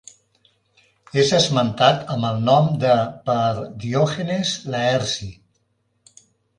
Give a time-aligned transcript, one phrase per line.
[1.23, 2.97] És esmentat amb el nom de
[3.31, 3.39] per
[3.87, 5.35] Diògenes Laerci.